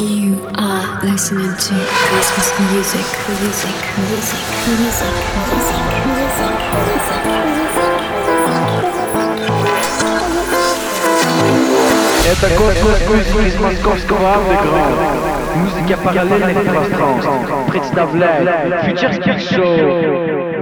[0.00, 1.74] You are listening to
[2.08, 3.04] Christmas music,
[3.36, 5.12] music, music, music,
[5.44, 7.20] music, music, music,
[12.30, 13.00] Это космос
[13.44, 15.04] из московского андеграунда.
[15.56, 20.59] Музыка параллельных пространств представляет Фьючерский шоу.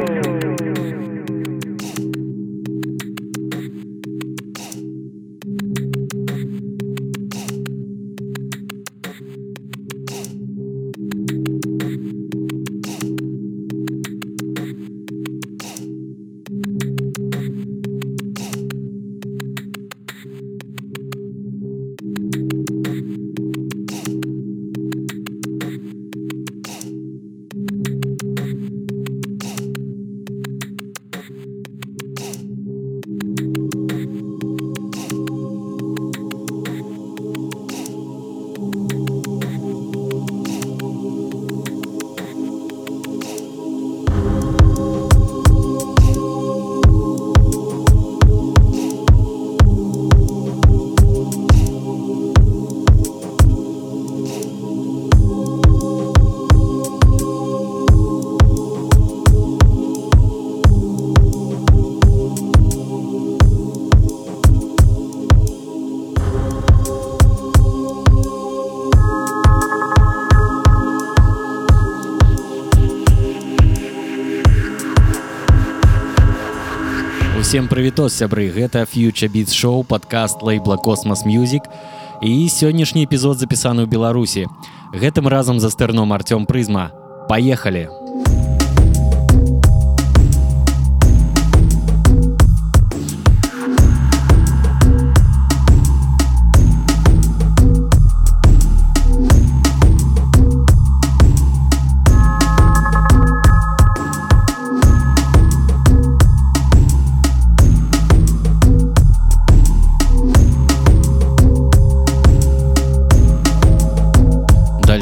[77.78, 78.50] Прывітос сябры.
[78.50, 81.70] Гэта фьюча біт шоу падкаст лейбла космос Music
[82.18, 84.50] і сённяшні эпізод запісаны ў беларусі.
[84.90, 86.90] Гэтым разам за стырном артём прызма.
[87.30, 87.86] Поехали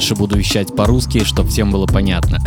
[0.07, 2.39] Дальше буду вещать по-русски, чтобы всем было понятно.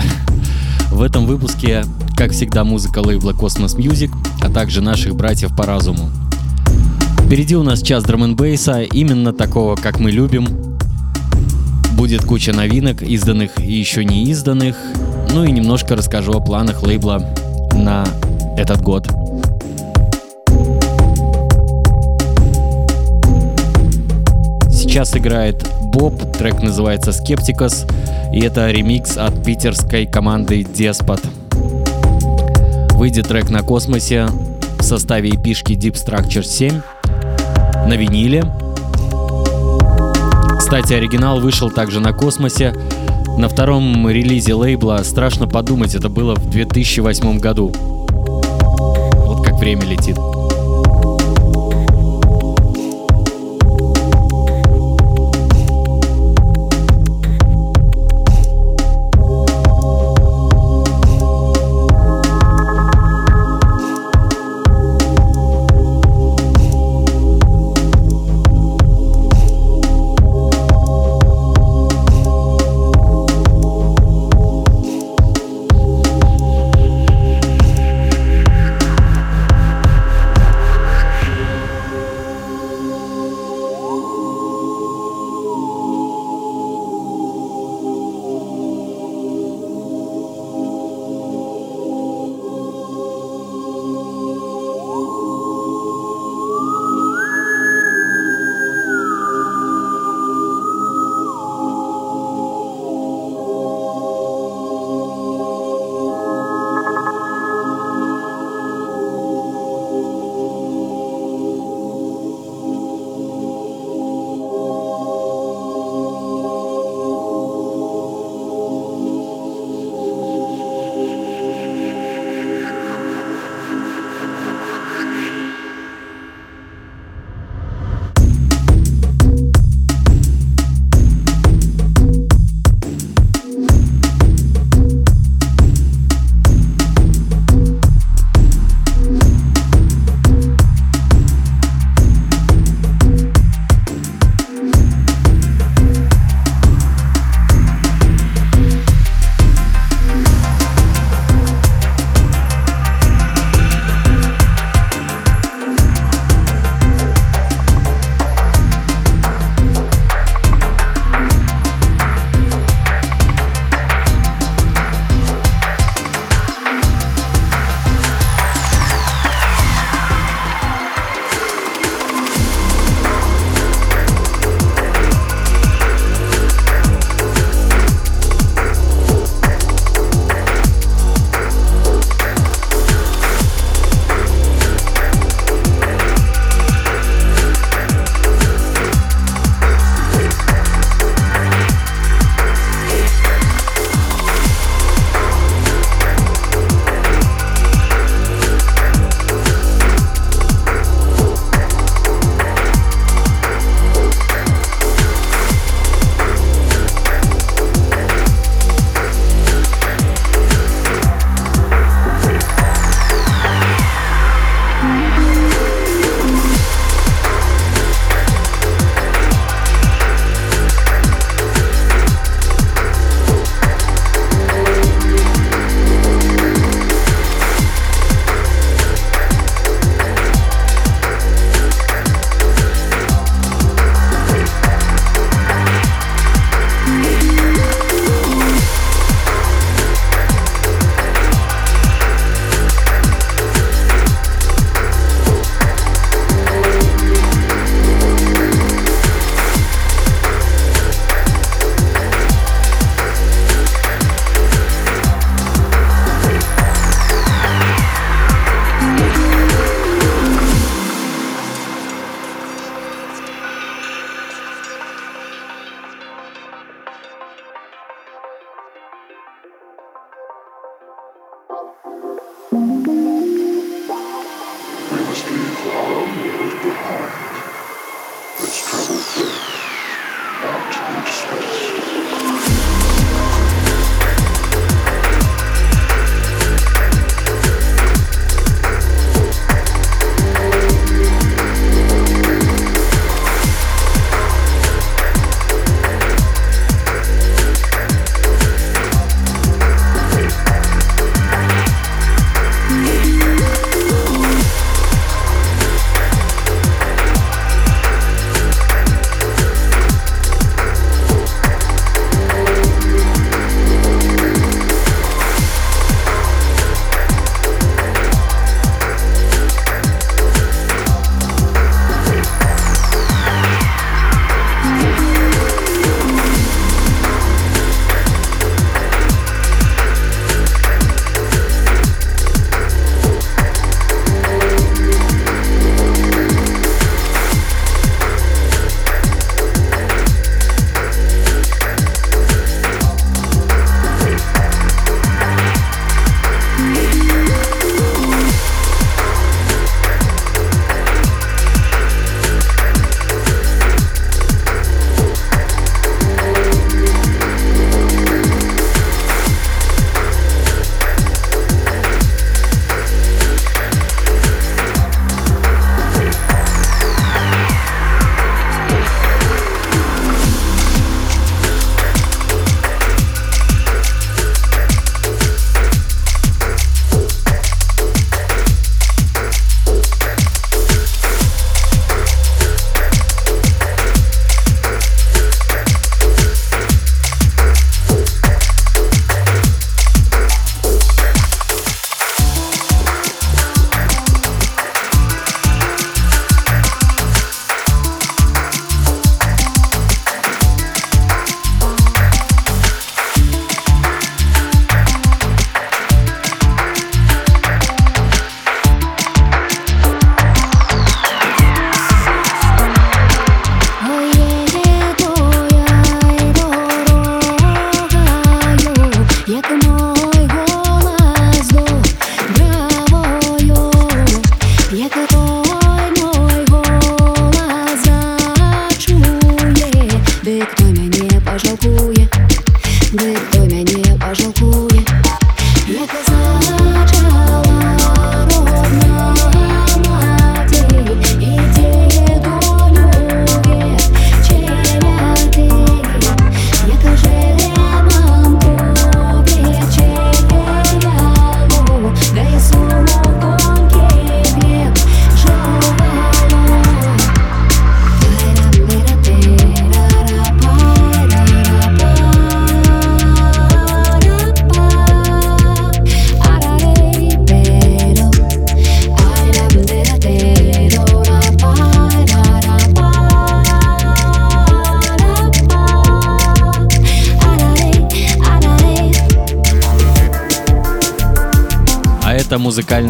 [0.92, 1.84] В этом выпуске,
[2.16, 4.10] как всегда, музыка лейбла Cosmos Music,
[4.42, 6.10] а также наших братьев по разуму.
[7.26, 10.48] Впереди у нас час драм бейса именно такого, как мы любим.
[11.98, 14.78] Будет куча новинок, изданных и еще не изданных.
[15.34, 17.36] Ну и немножко расскажу о планах лейбла
[17.74, 18.06] на
[18.56, 19.06] этот год.
[24.90, 27.86] Сейчас играет Боб, трек называется «Скептикос»,
[28.34, 31.22] и это ремикс от питерской команды «Деспот».
[32.96, 34.26] Выйдет трек на космосе
[34.80, 36.82] в составе эпишки Deep Structure 7
[37.88, 38.44] на виниле.
[40.58, 42.74] Кстати, оригинал вышел также на космосе.
[43.38, 47.72] На втором релизе лейбла страшно подумать, это было в 2008 году.
[47.78, 50.18] Вот как время летит.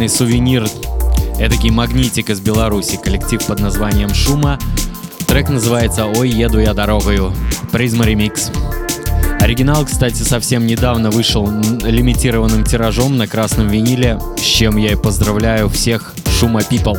[0.09, 0.67] Музыкальный сувенир,
[1.39, 4.59] эдакий магнитик из Беларуси, коллектив под названием «Шума».
[5.27, 7.33] Трек называется «Ой, еду я дорогою».
[7.71, 8.51] Призма ремикс.
[9.39, 15.69] Оригинал, кстати, совсем недавно вышел лимитированным тиражом на красном виниле, с чем я и поздравляю
[15.69, 16.97] всех Шума People.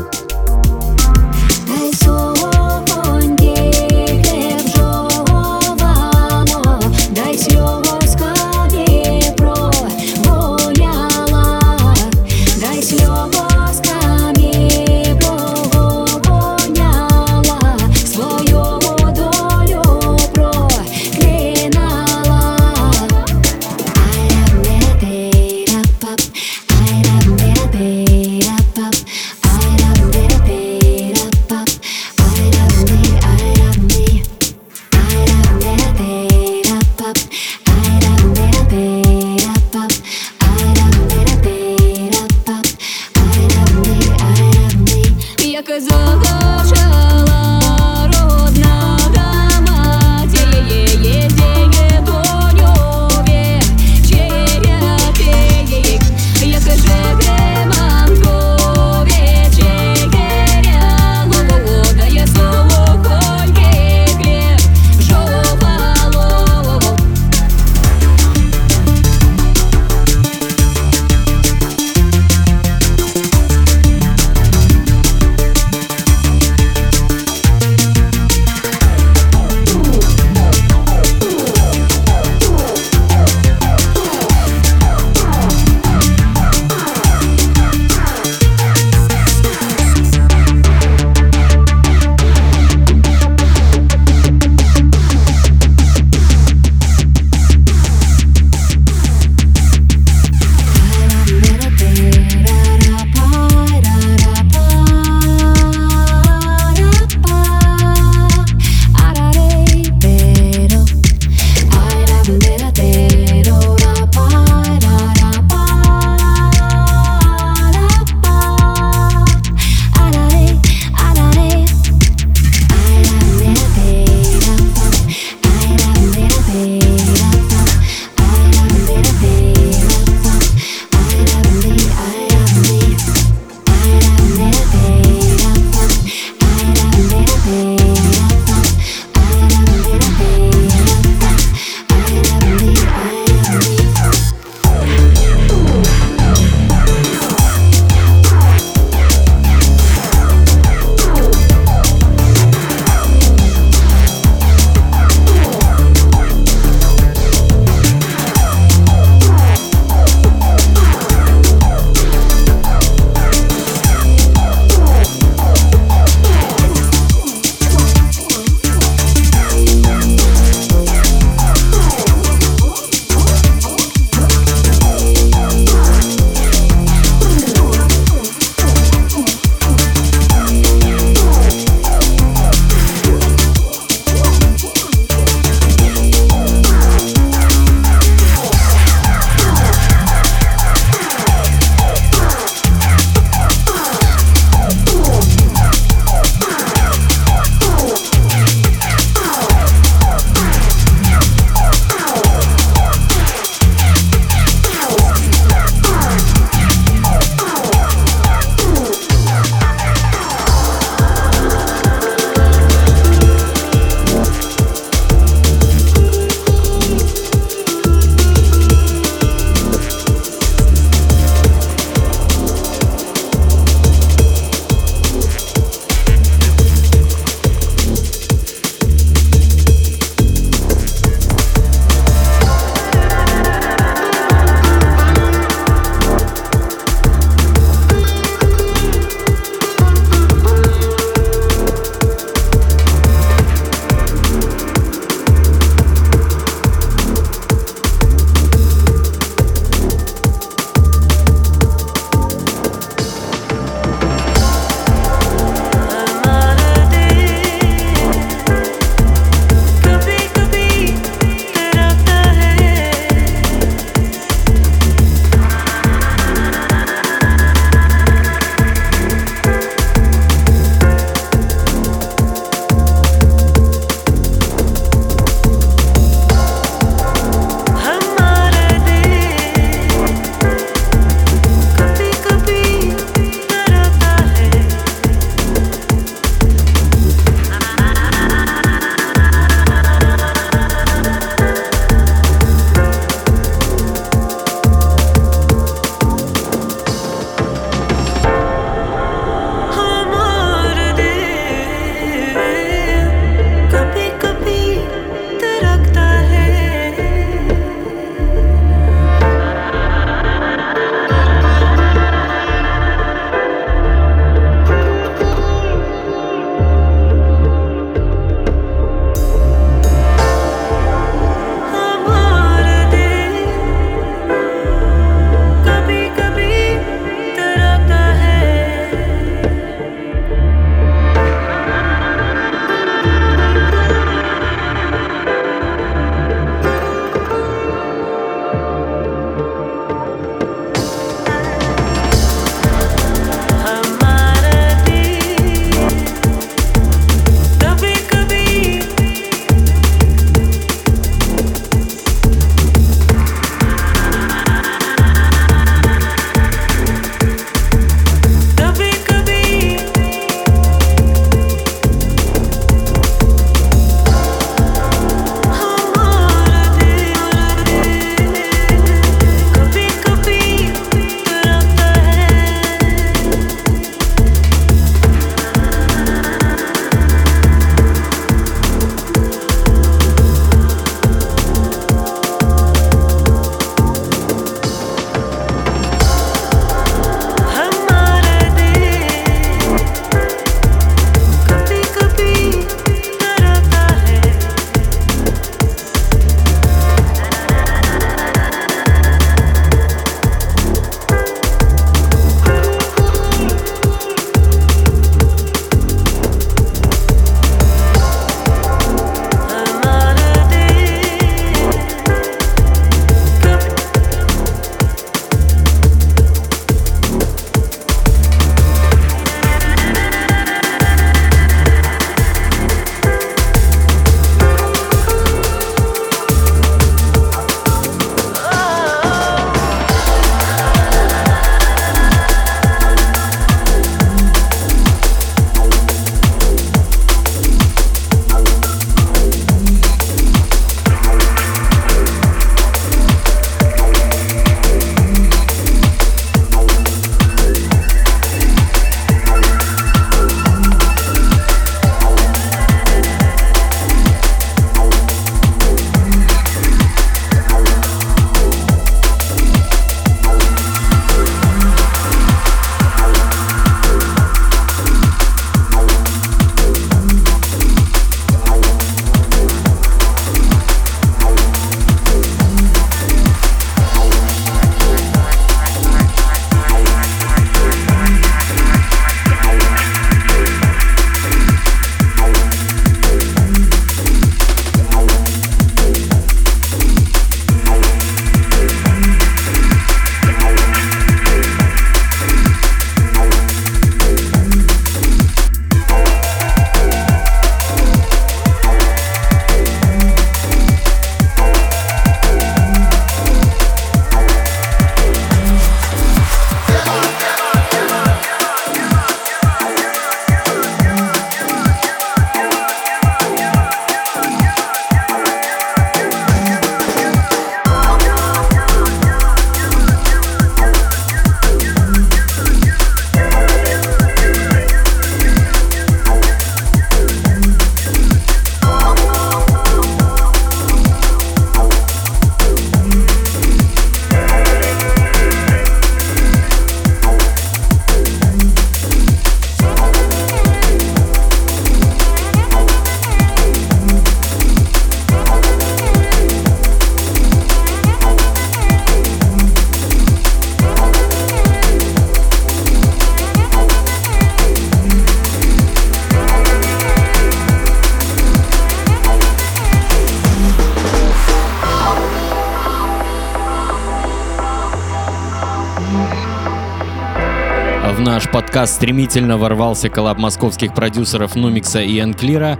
[568.60, 572.58] Подкаст стремительно ворвался коллаб московских продюсеров Нумикса и Энклира.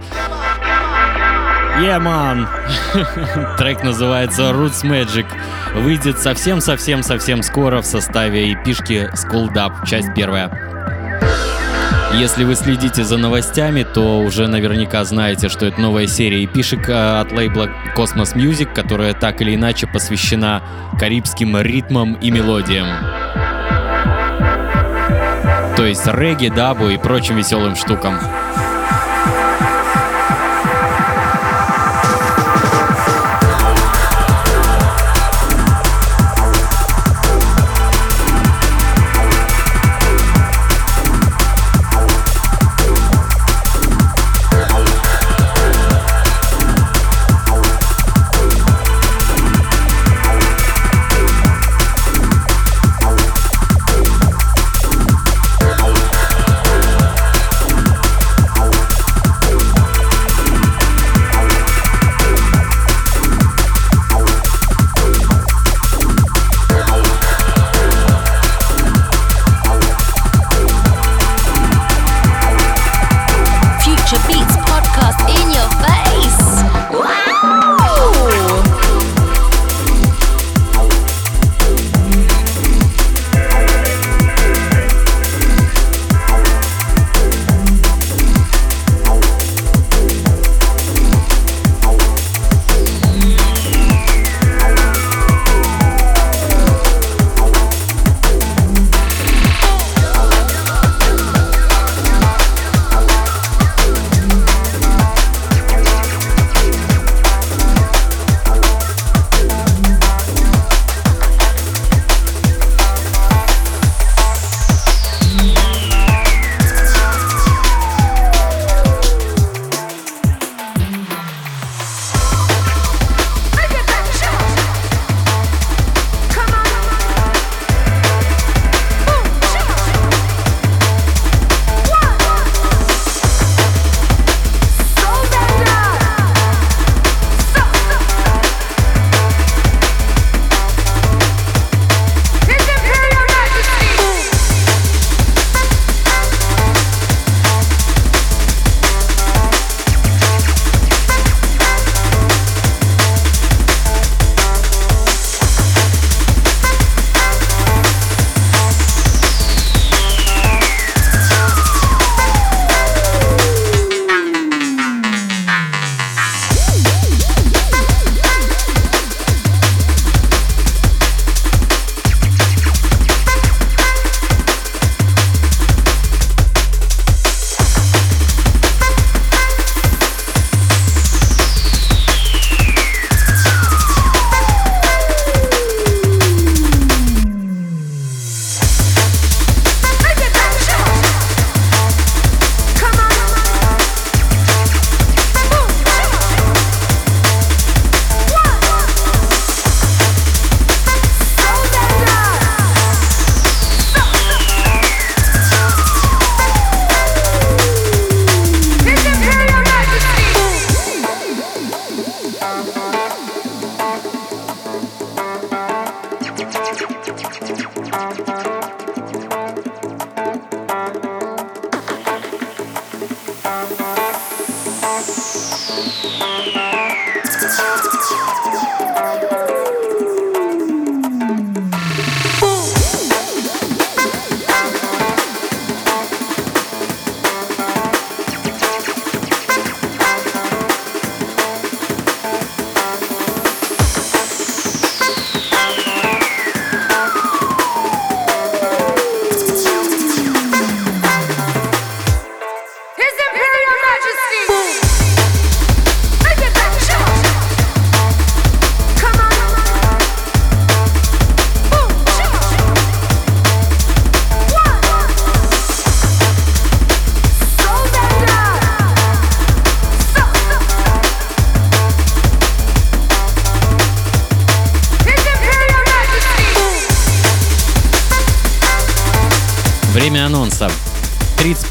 [1.79, 2.47] Yeah!
[3.59, 5.27] Трек называется Roots Magic.
[5.75, 10.49] Выйдет совсем-совсем-совсем скоро в составе эпишки School Dub, часть первая.
[12.15, 17.19] Если вы следите за новостями, то уже наверняка знаете, что это новая серия эпишек э,
[17.19, 20.63] от лейбла Cosmos Music, которая так или иначе посвящена
[20.99, 22.87] карибским ритмам и мелодиям.
[25.81, 28.19] То есть регги, дабу и прочим веселым штукам.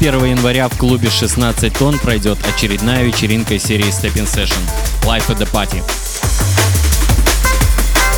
[0.01, 4.57] 31 января в клубе 16 тонн пройдет очередная вечеринка серии Stepping Session
[5.03, 5.83] Life at the Party.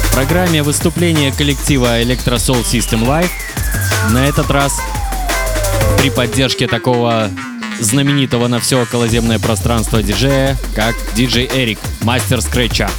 [0.06, 3.30] В программе выступления коллектива Electro Soul System Live
[4.12, 4.80] на этот раз
[5.98, 7.30] при поддержке такого
[7.82, 12.90] знаменитого на все околоземное пространство диджея, как диджей Эрик, мастер скретча.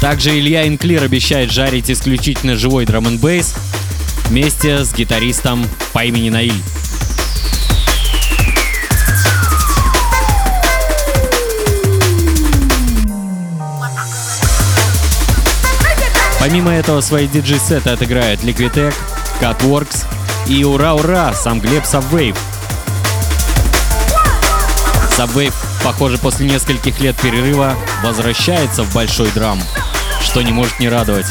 [0.00, 3.56] Также Илья Инклир обещает жарить исключительно живой драм н бейс
[4.30, 6.62] вместе с гитаристом по имени Наиль.
[16.38, 18.94] Помимо этого свои диджей-сеты отыграют Liquitech,
[19.40, 20.06] Cutworks
[20.46, 22.36] и ура-ура, сам Глеб Subwave.
[25.18, 29.60] Subwave, похоже, после нескольких лет перерыва возвращается в большой драм,
[30.22, 31.26] что не может не радовать.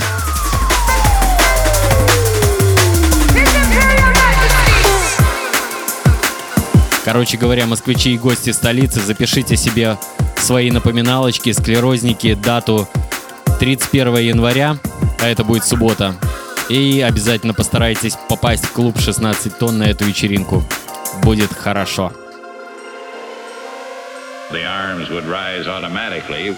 [7.11, 9.97] Короче говоря, москвичи и гости столицы, запишите себе
[10.37, 12.87] свои напоминалочки, склерозники, дату
[13.59, 14.77] 31 января,
[15.19, 16.13] а это будет суббота.
[16.69, 20.63] И обязательно постарайтесь попасть в клуб 16 тонн на эту вечеринку.
[21.23, 22.13] Будет хорошо.
[24.51, 26.55] The arms would rise automatically.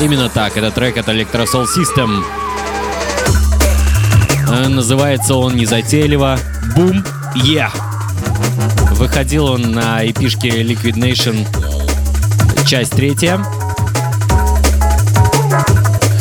[0.00, 2.22] Именно так, этот трек от Electro Soul System.
[4.48, 6.38] Э, Называется он незатейливо
[6.76, 7.70] Boom Yeah.
[8.92, 11.46] Выходил он на эпишке Liquid Nation,
[12.66, 13.44] часть третья.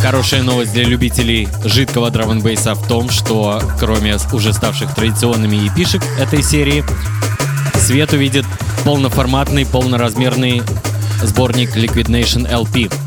[0.01, 6.03] Хорошая новость для любителей жидкого драм бейса в том, что кроме уже ставших традиционными эпишек
[6.19, 6.85] этой серии,
[7.75, 8.45] свет увидит
[8.85, 10.61] полноформатный, полноразмерный
[11.23, 13.04] сборник Liquid Nation LP.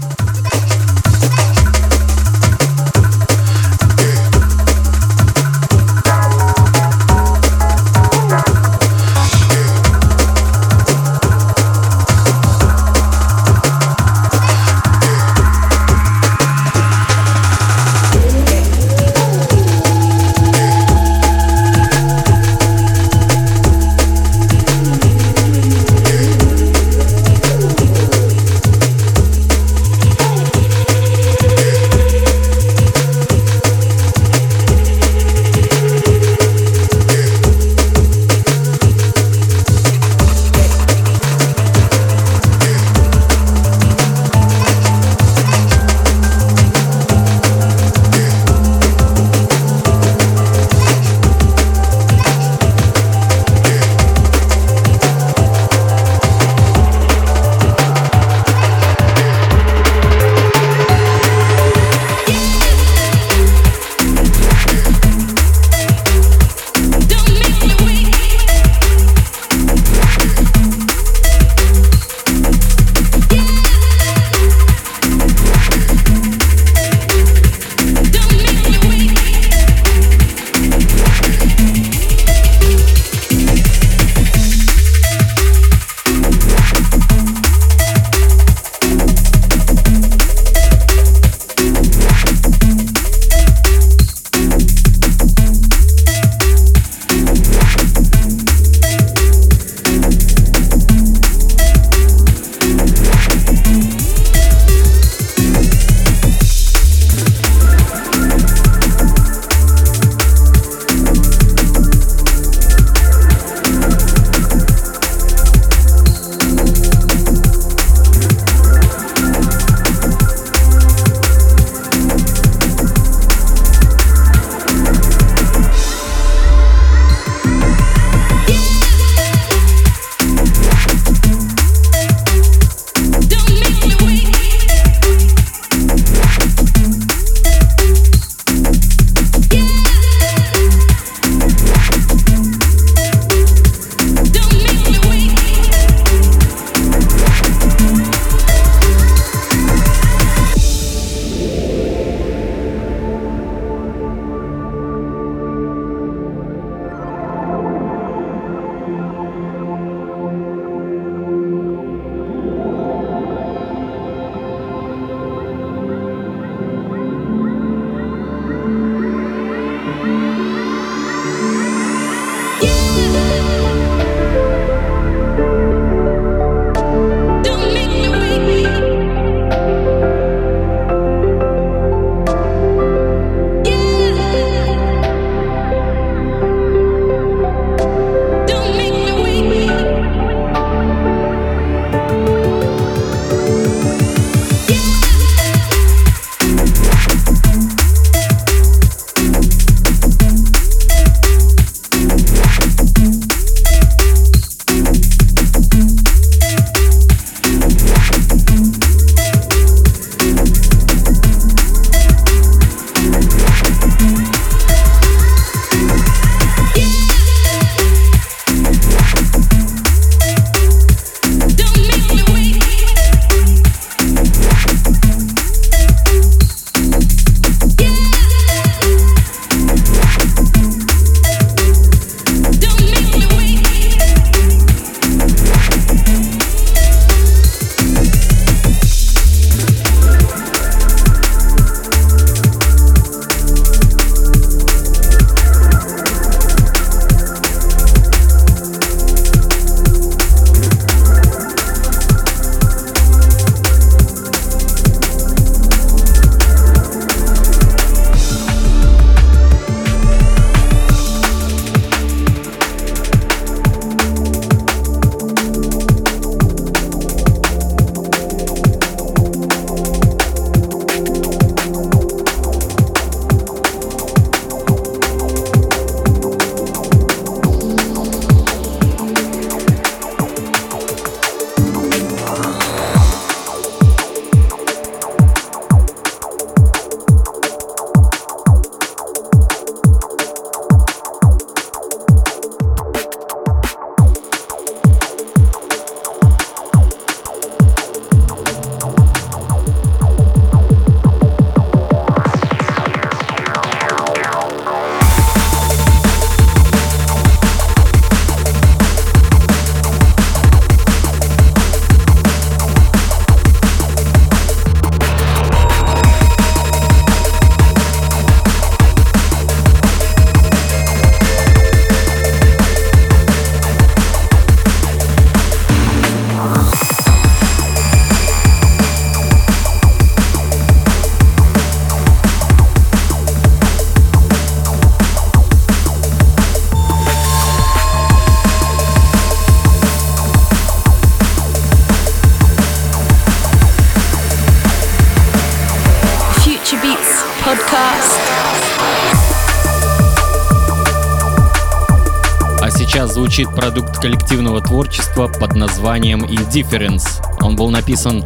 [353.39, 357.07] Звучит продукт коллективного творчества под названием Indifference.
[357.41, 358.25] Он был написан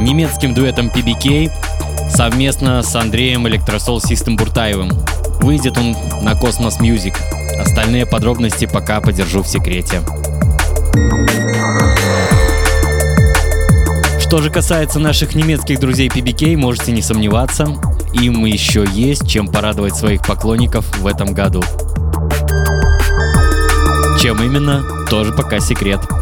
[0.00, 1.52] немецким дуэтом PBK
[2.12, 4.90] совместно с Андреем Electrosol System Буртаевым.
[5.40, 5.92] Выйдет он
[6.22, 7.14] на Cosmos Music.
[7.60, 10.00] Остальные подробности пока подержу в секрете.
[14.18, 17.68] Что же касается наших немецких друзей PBK, можете не сомневаться,
[18.14, 21.62] им еще есть чем порадовать своих поклонников в этом году.
[24.30, 26.19] Чем именно, тоже пока секрет.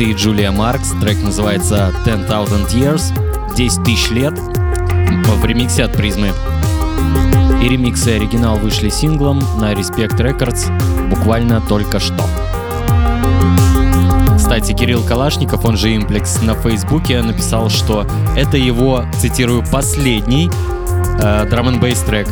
[0.00, 0.90] Имплекс и Джулия Маркс.
[1.00, 3.12] Трек называется 10,000 Years.
[3.54, 4.38] 10 тысяч лет.
[4.38, 6.30] В ремиксе от призмы.
[7.62, 10.70] И ремикс и оригинал вышли синглом на Respect Records
[11.10, 12.24] буквально только что.
[14.36, 20.50] Кстати, Кирилл Калашников, он же Имплекс, на Фейсбуке написал, что это его, цитирую, последний
[21.22, 22.26] э, драм н трек,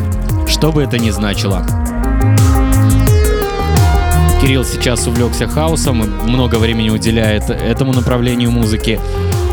[0.47, 1.65] что бы это ни значило.
[4.41, 8.99] Кирилл сейчас увлекся хаосом, много времени уделяет этому направлению музыки,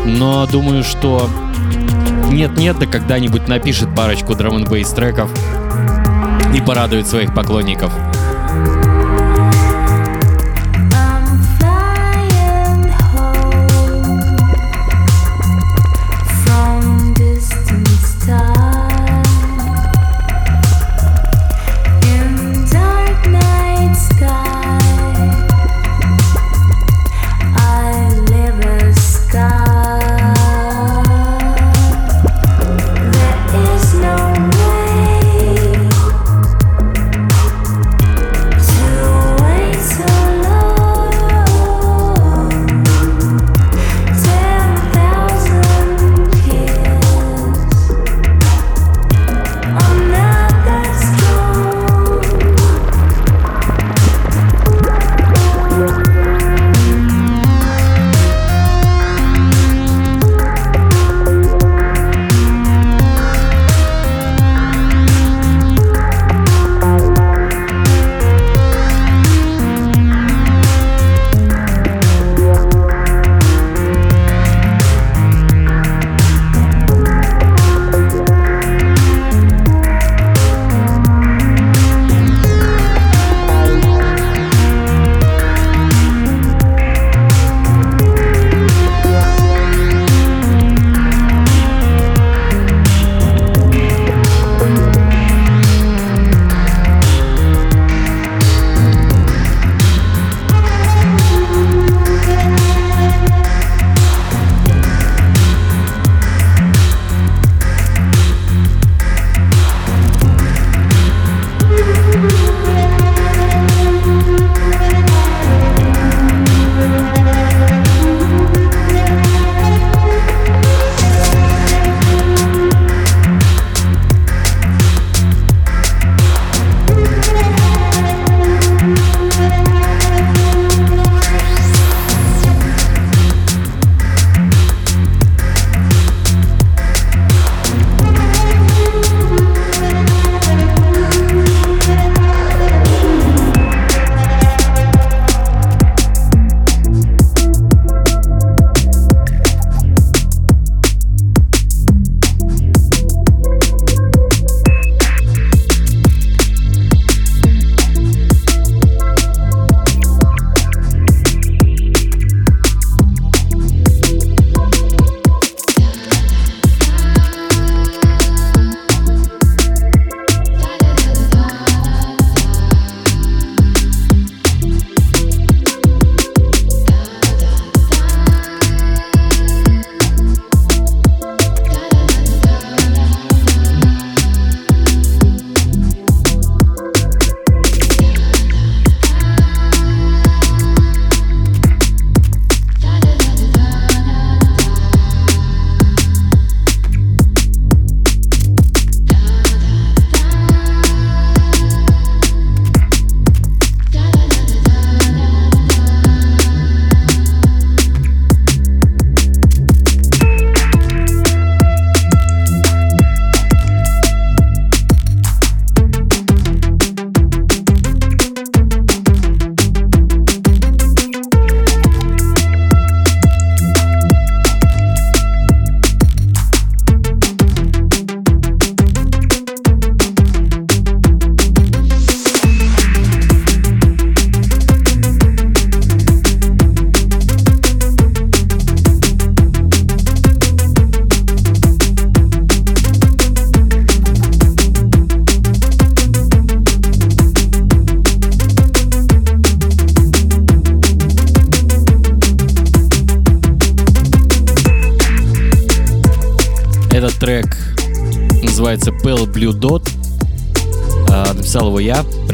[0.05, 1.29] но думаю, что
[2.31, 5.29] нет-нет, да когда-нибудь напишет парочку драм н треков
[6.55, 7.91] и порадует своих поклонников.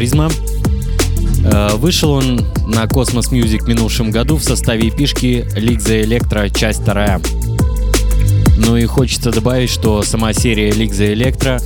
[0.03, 0.29] Призма.
[1.45, 6.49] Э, вышел он на Cosmos Music в минувшем году в составе эпишки League the Electro,
[6.53, 7.21] часть вторая.
[8.57, 11.61] Ну и хочется добавить, что сама серия League the Electro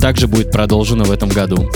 [0.00, 1.68] также будет продолжена в этом году.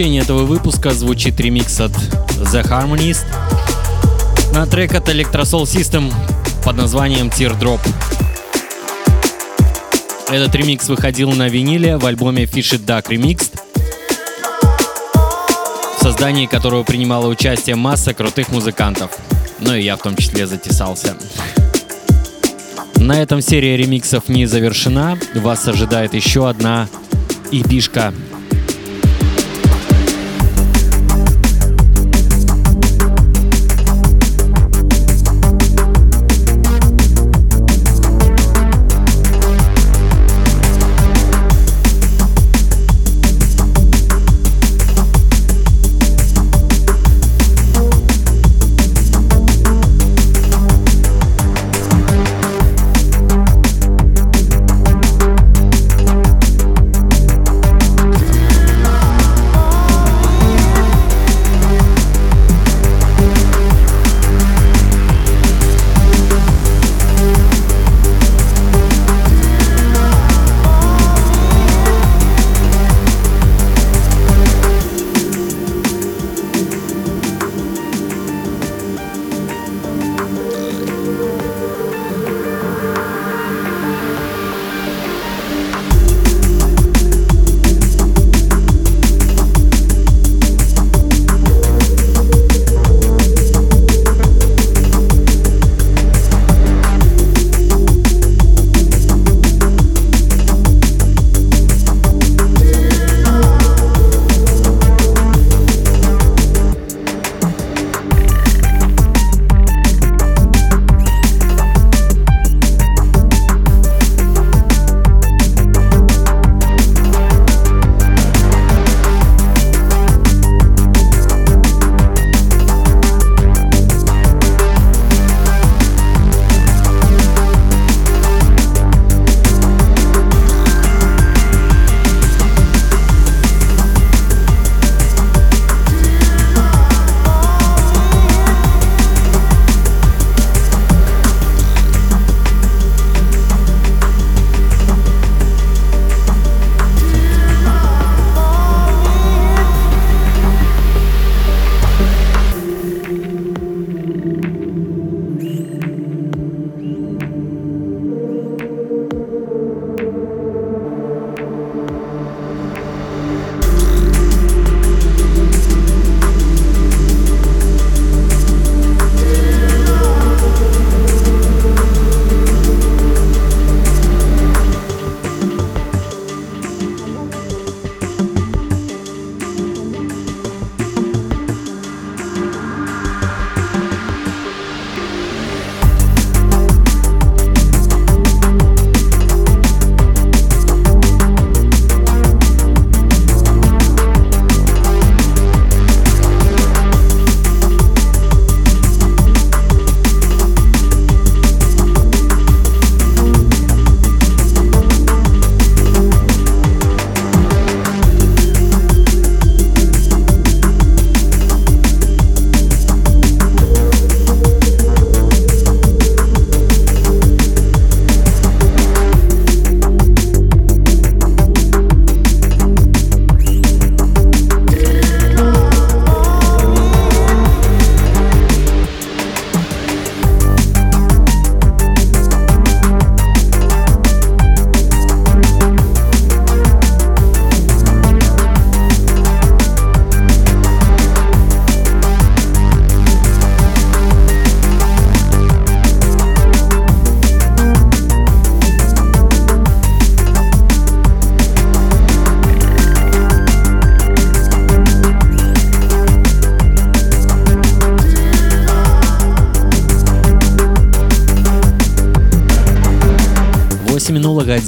[0.00, 3.26] Заключение этого выпуска звучит ремикс от The Harmonist
[4.54, 6.10] на трек от Electrosol System
[6.64, 7.80] под названием Teardrop.
[10.30, 13.60] Этот ремикс выходил на виниле в альбоме Fish It Duck Remixed,
[15.98, 19.10] в создании которого принимала участие масса крутых музыкантов.
[19.58, 21.14] Ну и я в том числе затесался.
[22.96, 25.18] На этом серия ремиксов не завершена.
[25.34, 26.88] Вас ожидает еще одна
[27.52, 28.14] эпишка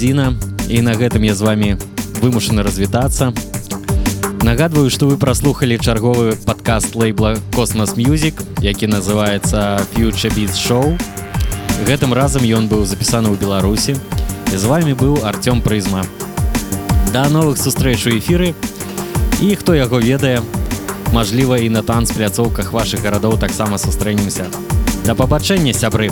[0.02, 0.34] гадзіна
[0.66, 1.78] і на гэтым я з вами
[2.18, 3.30] вымушаны развітацца.
[4.42, 10.98] Нагадваю, што вы праслухалі чарговы падкаст лейбла Cosmos Music, які называецца Phuture Beats Show.
[11.86, 13.94] Гэтым разам ён быў запісаны ў Беларусі.
[14.50, 16.02] І з вами быў Артём Прызма.
[17.14, 18.58] Да новых сустрэч у эфіры
[19.38, 20.42] і хто яго ведае,
[21.14, 24.50] мажліва і на танцпляцоўках вашых гарадоў таксама сустрэнемся.
[25.06, 26.10] Да пабачэння сябры!